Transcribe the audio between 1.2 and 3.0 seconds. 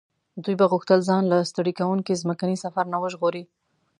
له ستړي کوونکي ځمکني سفر نه